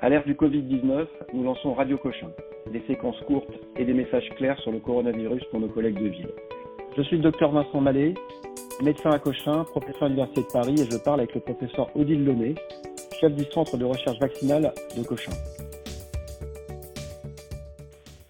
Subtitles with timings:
[0.00, 2.30] À l'ère du Covid-19, nous lançons Radio Cochin,
[2.72, 6.28] des séquences courtes et des messages clairs sur le coronavirus pour nos collègues de ville.
[6.96, 8.14] Je suis le docteur Vincent Mallet,
[8.80, 12.24] médecin à Cochin, professeur à l'Université de Paris et je parle avec le professeur Odile
[12.24, 12.54] Launay,
[13.20, 15.32] chef du centre de recherche vaccinale de Cochin.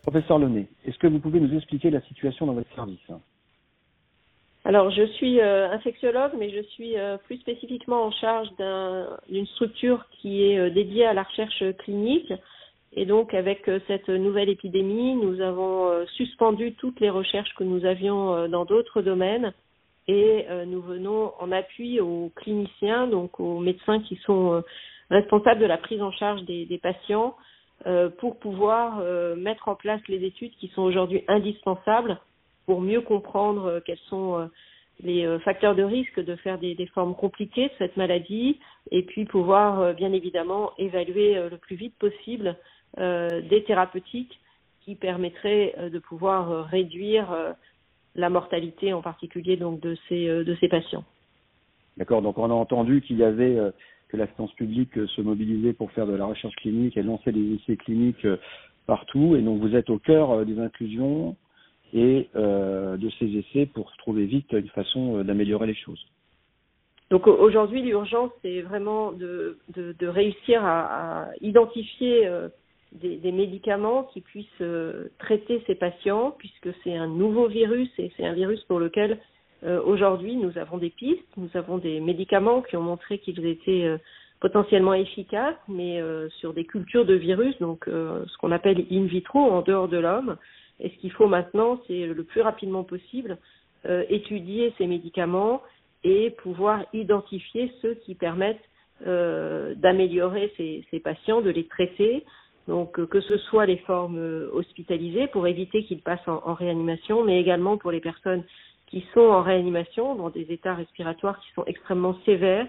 [0.01, 3.11] Professeur Launay, est-ce que vous pouvez nous expliquer la situation dans votre service?
[4.69, 8.49] Alors, je suis euh, infectiologue, mais je suis euh, plus spécifiquement en charge
[9.31, 12.31] d'une structure qui est euh, dédiée à la recherche clinique.
[12.93, 18.49] Et donc, avec cette nouvelle épidémie, nous avons suspendu toutes les recherches que nous avions
[18.49, 19.53] dans d'autres domaines
[20.09, 24.65] et nous venons en appui aux cliniciens, donc aux médecins qui sont
[25.11, 27.37] responsables de la prise en charge des, des patients,
[28.17, 29.03] pour pouvoir
[29.37, 32.19] mettre en place les études qui sont aujourd'hui indispensables
[32.69, 34.47] pour mieux comprendre euh, quels sont euh,
[35.01, 38.61] les euh, facteurs de risque de faire des, formes compliquées de cette maladie
[38.91, 42.57] et puis pouvoir bien évidemment évaluer le plus vite possible
[42.97, 44.41] des thérapeutiques
[44.81, 47.29] qui permettraient de pouvoir réduire
[48.15, 51.05] la mortalité en particulier donc de ces de ces patients.
[51.99, 53.57] D'accord, donc on a entendu qu'il y avait
[54.09, 57.57] que la science publique se mobilisait pour faire de la recherche clinique et lancer des
[57.57, 58.27] essais cliniques
[58.87, 61.37] partout et donc vous êtes au cœur des inclusions
[61.95, 66.05] et euh, de ces essais pour trouver vite une façon euh, d'améliorer les choses.
[67.11, 69.57] Donc aujourd'hui, l'urgence, c'est vraiment de,
[70.03, 72.49] réussir à, identifier euh,
[72.93, 74.63] des, médicaments qui puissent
[75.19, 79.19] traiter ces patients, puisque c'est un nouveau virus et c'est un virus pour lequel
[79.87, 83.91] aujourd'hui nous avons des pistes, nous avons des médicaments qui ont montré qu'ils étaient
[84.41, 86.01] potentiellement efficaces, mais
[86.39, 90.37] sur des cultures de virus, donc ce qu'on appelle in vitro, en dehors de l'homme.
[90.81, 93.39] Et ce qu'il faut maintenant, c'est le plus rapidement possible
[93.87, 95.63] euh, étudier ces médicaments
[96.03, 98.57] et pouvoir identifier ceux qui permettent
[99.07, 102.25] euh, d'améliorer ces, patients, de les traiter.
[102.67, 107.41] Donc euh, que ce soit les formes hospitalisées pour éviter qu'ils passent en, réanimation, mais
[107.41, 108.43] également pour les personnes
[108.89, 112.67] qui sont en réanimation dans des états respiratoires qui sont extrêmement sévères,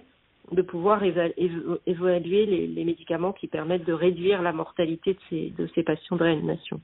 [0.52, 6.24] de pouvoir évaluer les, médicaments qui permettent de réduire la mortalité de ces patients de
[6.24, 6.81] réanimation.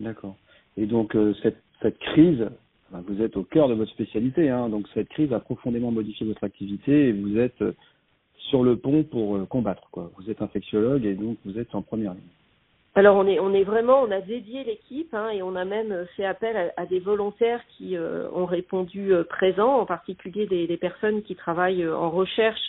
[0.00, 0.36] D'accord.
[0.76, 2.48] Et donc euh, cette, crise,
[2.90, 6.44] vous êtes au cœur de votre spécialité, hein, donc cette crise a profondément modifié votre
[6.44, 7.72] activité et vous êtes euh,
[8.50, 9.88] sur le pont pour euh, combattre.
[9.90, 10.10] Quoi.
[10.16, 12.22] Vous êtes infectiologue et donc vous êtes en première ligne.
[12.96, 16.06] Alors on est on est vraiment on a dédié l'équipe hein, et on a même
[16.16, 17.96] fait appel à, des volontaires qui
[18.34, 22.60] ont répondu présents, en particulier des, personnes qui travaillent en recherche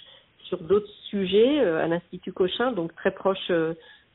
[0.44, 3.52] sur d'autres sujets à l'Institut Cochin, donc très proche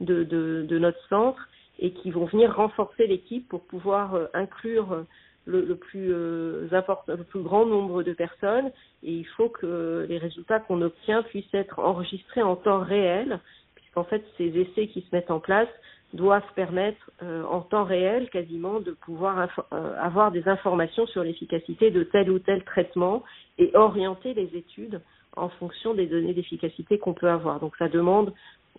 [0.01, 1.49] de, notre centre
[1.79, 5.03] et qui vont venir renforcer l'équipe pour pouvoir euh, inclure euh,
[5.47, 8.71] le, plus euh, important, le plus grand nombre de personnes.
[9.03, 13.41] Et il faut que les résultats qu'on obtient puissent être enregistrés en temps réel,
[13.75, 15.69] puisqu'en fait ces essais qui se mettent en place
[16.13, 21.91] doivent permettre euh, en temps réel quasiment de pouvoir euh, avoir des informations sur l'efficacité
[21.91, 23.23] de tel ou tel traitement
[23.59, 25.01] et orienter les études
[25.37, 27.61] en fonction des données d'efficacité qu'on peut avoir.
[27.61, 28.33] Donc ça demande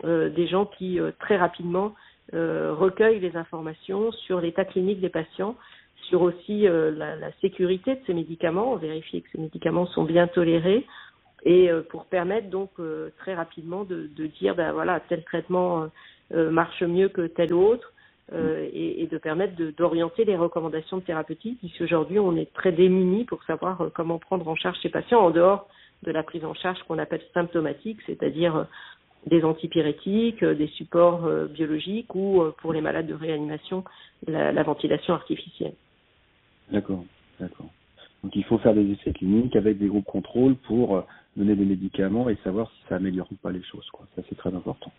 [0.03, 1.91] euh, des gens qui très rapidement euh,
[2.33, 5.55] recueille les informations sur l'état clinique des patients,
[6.09, 10.27] sur aussi euh, la, la, sécurité de ces médicaments, vérifier que ces médicaments sont bien
[10.27, 10.85] tolérés
[11.43, 15.89] et euh, pour permettre donc euh, très rapidement de, de, dire ben voilà tel traitement
[16.33, 17.93] euh, marche mieux que tel autre
[18.33, 23.89] et, et, de permettre d'orienter les recommandations thérapeutiques puisqu'aujourd'hui on est très démunis pour savoir
[23.93, 25.69] comment prendre en charge ces patients en dehors
[26.03, 28.67] de la prise en charge qu'on appelle symptomatique, c'est-à-dire
[29.27, 33.83] des antipyrétiques, euh, des supports euh, biologiques ou euh, pour les malades de réanimation,
[34.25, 35.73] la, la ventilation artificielle.
[36.71, 37.03] D'accord,
[37.39, 37.67] d'accord.
[38.23, 41.03] Donc il faut faire des essais cliniques avec des groupes contrôles pour
[41.35, 43.87] donner des médicaments et savoir si ça améliore ou pas les choses.
[43.91, 44.05] Quoi.
[44.15, 44.91] Ça c'est très important.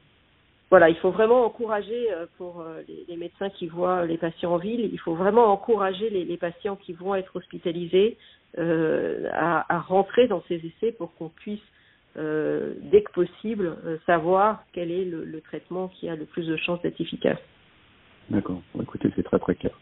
[0.71, 4.81] Voilà, il faut vraiment encourager pour les, les, médecins qui voient les patients en ville,
[4.81, 8.17] il faut vraiment encourager les, les patients qui vont être hospitalisés
[8.57, 11.61] euh, à, à, rentrer dans ces essais pour qu'on puisse
[12.19, 16.57] euh, dès que possible, euh, savoir quel est le, traitement qui a le plus de
[16.57, 17.39] chances d'être efficace.
[18.29, 18.61] D'accord.
[18.81, 19.73] Écoutez, c'est très très clair.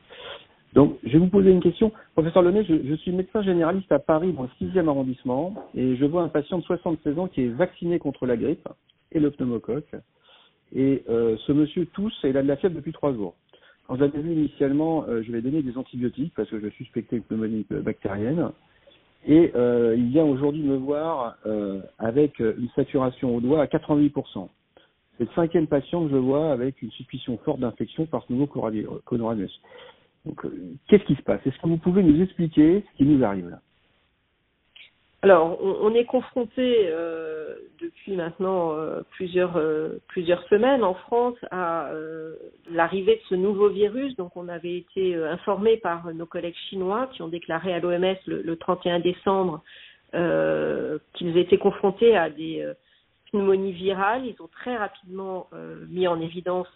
[0.75, 1.93] Donc, je vais vous poser une question.
[2.13, 6.23] Professeur Lemay, je, suis médecin généraliste à Paris, dans le 6e arrondissement, et je vois
[6.23, 8.69] un patient de 76 ans qui est vacciné contre la grippe
[9.13, 9.91] et le pneumocoque.
[10.75, 13.35] Et euh, ce monsieur tousse et il a de la fièvre depuis trois jours.
[13.87, 17.17] Quand je l'avais vu initialement, je lui ai donné des antibiotiques parce que je suspectais
[17.17, 18.51] une pneumonie bactérienne.
[19.27, 24.49] Et euh, il vient aujourd'hui me voir euh, avec une saturation au doigt à 88%.
[25.19, 28.47] C'est le cinquième patient que je vois avec une suspicion forte d'infection par ce nouveau
[28.47, 29.61] coronavirus.
[30.27, 31.41] Donc, euh, qu'est-ce qui se passe?
[31.47, 33.61] Est-ce que vous pouvez nous expliquer ce qui nous arrive là?
[35.23, 41.91] Alors, on, est confronté euh, depuis maintenant euh, plusieurs euh, plusieurs semaines en France à
[42.71, 44.15] l'arrivée de ce nouveau virus.
[44.17, 48.57] Donc, on avait été informé par nos collègues chinois qui ont déclaré à l'OMS le,
[48.57, 49.63] 31 décembre
[50.13, 52.65] qu'ils étaient confrontés à des
[53.31, 54.27] pneumonies virales.
[54.27, 55.49] Ils ont très rapidement
[55.89, 56.69] mis en évidence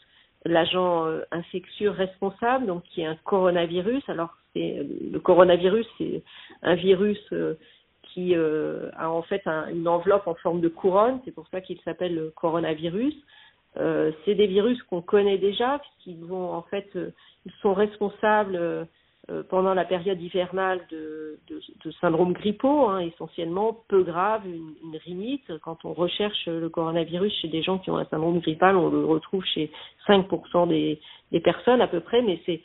[0.44, 4.02] l'agent infectieux responsable, donc qui est un coronavirus.
[4.08, 6.22] Alors, c'est le coronavirus, c'est
[6.62, 7.20] un virus
[8.12, 11.80] qui euh, a en fait une enveloppe en forme de couronne, c'est pour ça qu'il
[11.80, 13.14] s'appelle le coronavirus.
[13.76, 17.10] Euh, c'est des virus qu'on connaît déjà puisqu'ils vont en fait euh,
[17.46, 18.88] ils sont responsables
[19.48, 24.96] pendant la période hivernale de, de, de syndrome grippaux, hein, essentiellement peu grave, une, une,
[24.96, 25.56] rhinite.
[25.58, 29.04] Quand on recherche le coronavirus chez des gens qui ont un syndrome grippal, on le
[29.04, 29.70] retrouve chez
[30.08, 32.60] 5% des, des personnes à peu près, mais c'est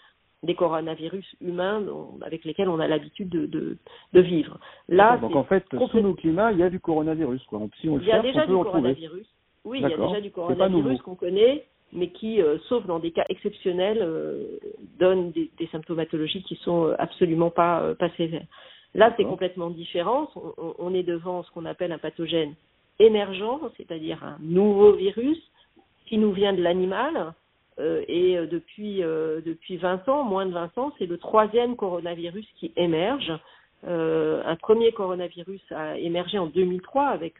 [0.45, 1.83] des coronavirus humains
[2.21, 3.77] avec lesquels on a l'habitude de, de,
[4.13, 4.59] de, vivre.
[4.87, 7.43] Là, donc en fait, sous nos climats, il y a du coronavirus.
[7.45, 7.59] Quoi.
[7.59, 9.27] Donc, si on il y a déjà du coronavirus.
[9.65, 13.11] Oui, il y a déjà du coronavirus qu'on connaît, mais qui, euh, sauf dans des
[13.11, 14.59] cas exceptionnels, euh,
[14.99, 18.45] donne des, des, symptomatologies qui sont euh, absolument pas, euh, pas sévères.
[18.93, 20.29] Là, c'est complètement différent.
[20.35, 22.53] On, on, est devant ce qu'on appelle un pathogène
[22.99, 25.37] émergent, c'est-à-dire un nouveau virus
[26.05, 27.33] qui nous vient de l'animal
[27.77, 32.47] et euh, depuis euh, depuis 20 ans, moins de 20 ans, c'est le troisième coronavirus
[32.57, 33.31] qui émerge.
[33.83, 37.35] un premier coronavirus a émergé en 2003 avec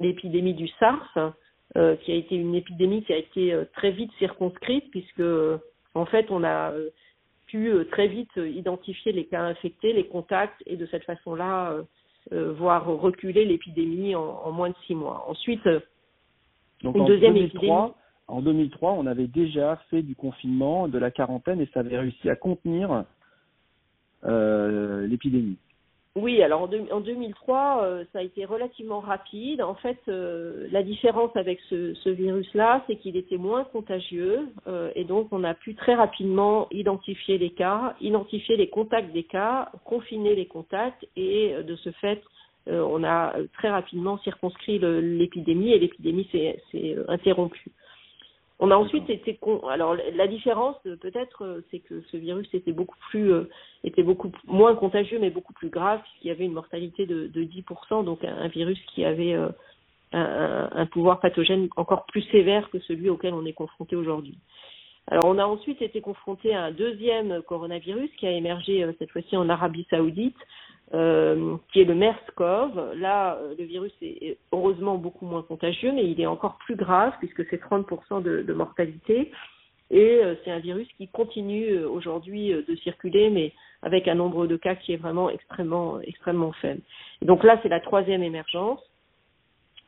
[0.00, 1.32] l'épidémie du SARS,
[1.74, 5.22] qui a été une épidémie qui a été très vite circonscrite puisque
[5.94, 6.72] en fait on a
[7.46, 11.76] pu très vite identifier les cas infectés, les contacts et de cette façon-là
[12.30, 15.24] voir reculer l'épidémie en, en, moins de six mois.
[15.28, 15.66] Ensuite,
[16.82, 17.92] Donc une deuxième épidémie
[18.30, 22.30] en 2003, on avait déjà fait du confinement, de la quarantaine, et ça avait réussi
[22.30, 23.04] à contenir
[24.24, 25.56] euh, l'épidémie.
[26.16, 29.62] Oui, alors en, 2003, euh, ça a été relativement rapide.
[29.62, 34.48] En fait, euh, la différence avec ce, virus-là, c'est qu'il était moins contagieux
[34.94, 39.70] et donc on a pu très rapidement identifier les cas, identifier les contacts des cas,
[39.84, 42.20] confiner les contacts et de ce fait,
[42.66, 47.70] on a très rapidement circonscrit l'épidémie et l'épidémie s'est interrompue.
[48.62, 49.38] On a ensuite été
[49.70, 53.48] alors la différence peut-être euh, c'est que ce virus était beaucoup plus euh,
[53.84, 57.42] était beaucoup moins contagieux mais beaucoup plus grave puisqu'il y avait une mortalité de, de
[57.42, 59.48] 10% donc un, virus qui avait euh,
[60.12, 64.36] un, un, pouvoir pathogène encore plus sévère que celui auquel on est confronté aujourd'hui.
[65.06, 69.38] Alors on a ensuite été confronté à un deuxième coronavirus qui a émergé cette fois-ci
[69.38, 70.36] en Arabie Saoudite
[70.92, 72.94] euh, qui est le MERS-CoV.
[72.96, 77.12] Là, euh, le virus est heureusement beaucoup moins contagieux, mais il est encore plus grave
[77.20, 79.30] puisque c'est 30% de, mortalité.
[79.92, 83.52] Et euh, c'est un virus qui continue aujourd'hui de circuler, mais
[83.82, 86.80] avec un nombre de cas qui est vraiment extrêmement, extrêmement faible.
[87.22, 88.80] Et donc là, c'est la troisième émergence,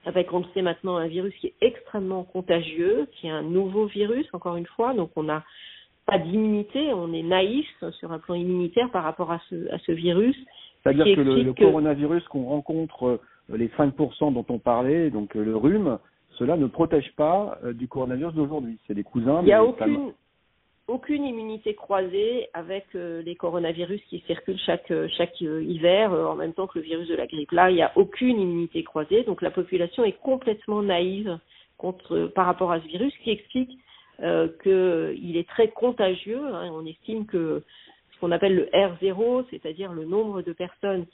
[0.06, 3.86] avec, on le sait maintenant, un virus qui est extrêmement contagieux, qui est un nouveau
[3.86, 4.94] virus, encore une fois.
[4.94, 5.42] Donc on n'a
[6.06, 7.66] pas d'immunité, on est naïf
[7.98, 10.36] sur un plan immunitaire par rapport à ce virus.
[10.82, 13.20] C'est-à-dire que le, coronavirus qu'on rencontre,
[13.50, 15.98] euh, les 5% dont on parlait, donc euh, le rhume,
[16.38, 18.78] cela ne protège pas euh, du coronavirus d'aujourd'hui.
[18.86, 19.40] C'est des cousins.
[19.42, 20.12] Il n'y a aucune,
[20.88, 26.78] aucune immunité croisée avec les coronavirus qui circulent chaque, chaque hiver en même temps que
[26.78, 27.52] le virus de la grippe.
[27.52, 31.38] Là, il n'y a aucune immunité croisée, donc la population est complètement naïve
[31.78, 33.78] contre, par rapport à ce virus, qui explique
[34.22, 36.40] euh, qu'il est très contagieux.
[36.54, 37.62] Hein, on estime que
[38.22, 41.06] qu'on appelle le R0, c'est-à-dire le nombre de personnes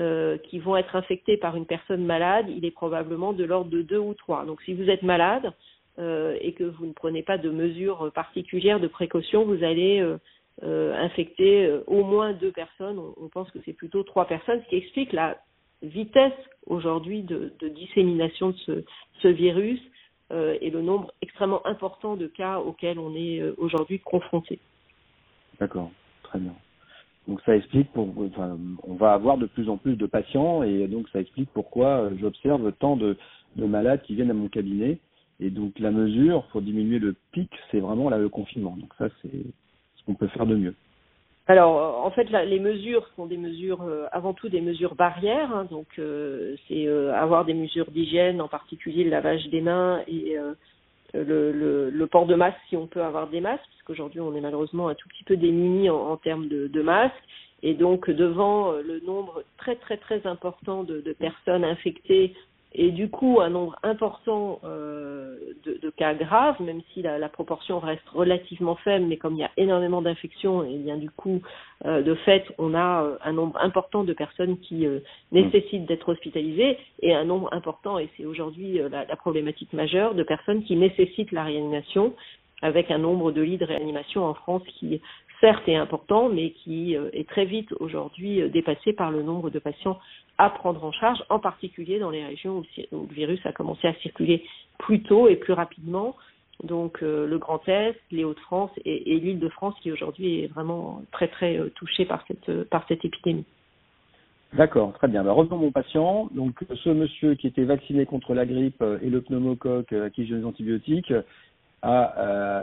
[0.00, 3.82] euh, qui vont être infectées par une personne malade, il est probablement de l'ordre de
[3.82, 4.46] 2 ou 3.
[4.46, 5.52] Donc si vous êtes malade
[6.00, 10.00] euh, et que vous ne prenez pas de mesures particulières de précaution, vous allez
[10.64, 12.98] euh, infecter au moins deux personnes.
[12.98, 15.38] On, pense que c'est plutôt trois personnes, ce qui explique la
[15.82, 16.32] vitesse
[16.66, 18.84] aujourd'hui de, dissémination de ce,
[19.22, 19.80] ce virus
[20.32, 24.58] et le nombre extrêmement important de cas auxquels on est aujourd'hui confronté.
[25.60, 25.92] D'accord.
[26.26, 26.52] Très bien.
[27.28, 28.08] Donc ça explique pour,
[28.84, 32.10] on va avoir de plus en plus de patients et donc ça explique pourquoi euh,
[32.20, 33.16] j'observe tant de,
[33.56, 34.98] de malades qui viennent à mon cabinet.
[35.40, 38.76] Et donc la mesure pour diminuer le pic, c'est vraiment là, le confinement.
[38.78, 40.74] Donc ça, c'est ce qu'on peut faire de mieux.
[41.48, 45.54] Alors, en fait, les mesures sont des mesures, euh, avant tout des mesures barrières.
[45.54, 50.36] Hein, donc, euh, c'est avoir des mesures d'hygiène, en particulier le lavage des mains et
[51.14, 54.40] le, le, le, port de masque si on peut avoir des masques, puisqu'aujourd'hui on est
[54.40, 57.14] malheureusement un tout petit peu démunis en, termes de, de, masques.
[57.62, 62.34] Et donc devant euh, le nombre très très très important de personnes infectées
[62.78, 68.06] et du coup un nombre important euh, de, cas graves, même si la, proportion reste
[68.12, 71.40] relativement faible, mais comme il y a énormément d'infections, et bien du coup,
[71.86, 74.86] euh, de fait, on a euh, un nombre important de personnes qui
[75.32, 80.22] nécessitent d'être hospitalisées, et un nombre important, et c'est aujourd'hui la, la, problématique majeure, de
[80.22, 82.14] personnes qui nécessitent la réanimation,
[82.62, 85.00] avec un nombre de lits de réanimation en France qui
[85.40, 89.98] certes est important, mais qui est très vite aujourd'hui dépassé par le nombre de patients
[90.38, 93.94] à prendre en charge, en particulier dans les régions où, le virus a commencé à
[93.94, 94.44] circuler
[94.78, 96.16] plus tôt et plus rapidement.
[96.62, 100.46] Donc euh, le Grand Est, les Hauts-de-France et, et l'île de France qui aujourd'hui est
[100.46, 103.44] vraiment très très euh, touchée par cette euh, par cette épidémie.
[104.54, 105.20] D'accord, très bien.
[105.20, 106.28] Alors, revenons mon patient.
[106.32, 110.36] Donc ce monsieur qui était vacciné contre la grippe et le pneumocoque à qui j'ai
[110.36, 111.12] des antibiotiques
[111.82, 112.62] a,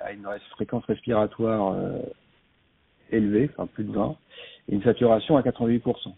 [0.00, 1.76] a une fréquence respiratoire
[3.10, 4.16] élevée, enfin plus de 20,
[4.68, 6.12] et une saturation à 88%.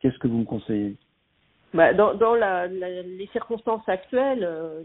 [0.00, 0.96] Qu'est-ce que vous me conseillez?
[1.74, 4.82] Bah, dans, dans la, les circonstances actuelles, euh,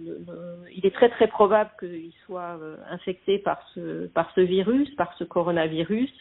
[0.75, 6.11] il est très très probable qu'il soit euh, infecté par ce, virus, par ce coronavirus.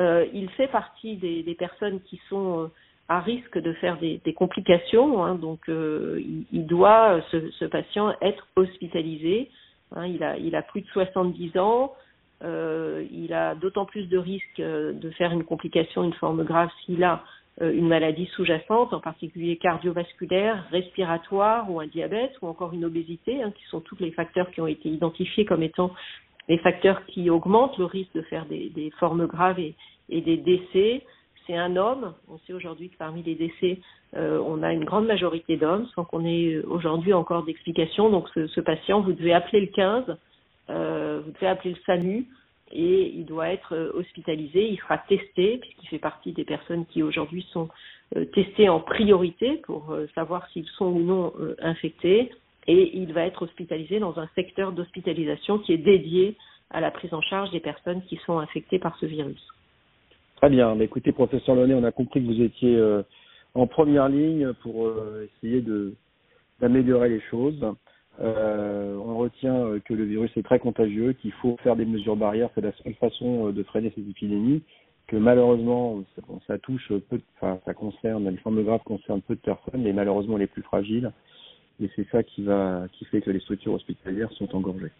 [0.00, 2.70] Euh, il fait partie des, personnes qui sont
[3.08, 9.50] à risque de faire des, complications, hein, donc il, doit, ce, patient, être hospitalisé.
[9.94, 11.94] Hein, il, a, il a plus de 70 ans,
[12.42, 17.22] il a d'autant plus de risques de faire une complication, une forme grave s'il a
[17.62, 23.42] euh, une maladie sous-jacente, en particulier cardiovasculaire, respiratoire ou un diabète ou encore une obésité,
[23.42, 25.90] hein, qui sont tous les facteurs qui ont été identifiés comme étant
[26.48, 29.74] les facteurs qui augmentent le risque de faire des, des formes graves et,
[30.08, 31.02] et des décès.
[31.50, 32.14] C'est un homme.
[32.28, 33.80] On sait aujourd'hui que parmi les décès,
[34.14, 38.08] euh, on a une grande majorité d'hommes, sans qu'on ait aujourd'hui encore d'explication.
[38.08, 40.16] Donc ce, patient, vous devez appeler le 15,
[40.70, 42.28] euh, vous devez appeler le SAMU
[42.70, 47.02] et il doit être euh, hospitalisé, il sera testé puisqu'il fait partie des personnes qui
[47.02, 47.68] aujourd'hui sont
[48.14, 52.30] euh, testées en priorité pour euh, savoir s'ils sont ou non infectés
[52.68, 56.36] et il va être hospitalisé dans un secteur d'hospitalisation qui est dédié
[56.70, 59.44] à la prise en charge des personnes qui sont infectées par ce virus.
[60.40, 60.78] Très bien.
[60.80, 62.82] Écoutez, professeur Launay, on a compris que vous étiez
[63.54, 64.90] en première ligne pour
[65.22, 65.94] essayer de
[66.60, 67.64] d'améliorer les choses.
[68.20, 72.16] Euh, on retient euh, que le virus est très contagieux, qu'il faut faire des mesures
[72.16, 74.62] barrières, c'est la seule façon euh, de freiner cette épidémie,
[75.06, 76.02] que malheureusement
[76.46, 80.36] ça, touche peu, enfin ça concerne, les formes graves concernent peu de personnes, mais malheureusement
[80.36, 81.10] les plus fragiles,
[81.80, 84.92] et c'est ça qui va, qui fait que les structures hospitalières sont engorgées.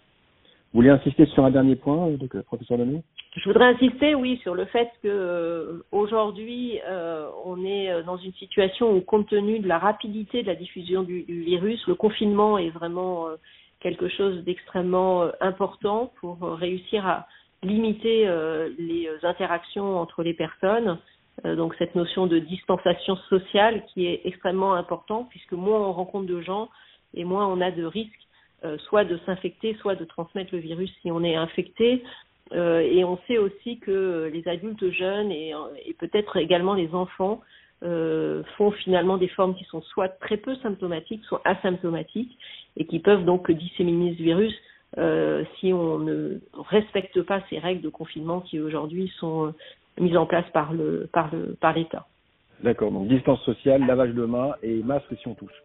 [0.73, 2.11] Vous voulez insister sur un dernier point,
[2.47, 3.03] professeur Lemay
[3.37, 8.17] je voudrais insister, oui, sur le fait que euh, aujourd'hui, euh, on est euh, dans
[8.17, 11.95] une situation où, compte tenu de la rapidité de la diffusion du, du virus, le
[11.95, 13.29] confinement est vraiment
[13.79, 17.27] quelque chose d'extrêmement important pour réussir à
[17.63, 18.27] limiter
[18.79, 20.99] les interactions entre les personnes.
[21.45, 26.41] donc cette notion de distanciation sociale qui est extrêmement importante puisque moins on rencontre de
[26.43, 26.69] gens
[27.15, 28.27] et moins on a de risques
[28.89, 32.03] soit de s'infecter, soit de transmettre le virus si on est infecté.
[32.53, 35.53] Euh, et on sait aussi que les adultes jeunes et,
[35.99, 37.41] peut-être également les enfants
[37.83, 42.37] euh, font finalement des formes qui sont soit très peu symptomatiques, soit asymptomatiques,
[42.77, 44.55] et qui peuvent donc disséminer ce virus
[44.99, 49.55] euh, si on ne respecte pas ces règles de confinement qui aujourd'hui sont
[49.99, 52.07] mises en place par le par le par l'État.
[52.63, 55.63] D'accord, donc distance sociale, lavage de mains et masque si on touche.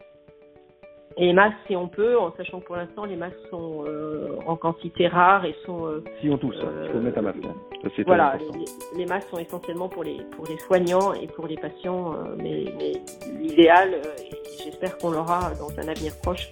[1.18, 4.36] Et les masques, si on peut, en sachant que pour l'instant, les masques sont euh,
[4.46, 5.86] en quantité rare et sont.
[5.86, 7.38] Euh, si on tousse, il faut mettre un masque.
[7.42, 7.88] Hein.
[8.06, 12.12] voilà, les, les, masques sont essentiellement pour les pour les soignants et pour les patients,
[12.12, 12.92] euh, mais, mais
[13.40, 16.50] l'idéal, et j'espère qu'on l'aura dans un avenir proche,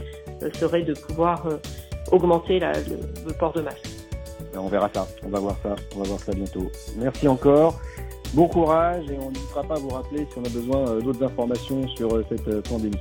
[0.54, 1.46] serait de pouvoir
[2.10, 2.96] augmenter la, le,
[3.26, 3.86] le, port de masque.
[4.54, 6.70] Ben, on verra ça, on va voir ça, on va voir ça bientôt.
[6.96, 7.74] Merci encore.
[8.32, 11.86] Bon courage et on n'hésitera pas à vous rappeler si on a besoin d'autres informations
[11.88, 12.96] sur cette pandémie.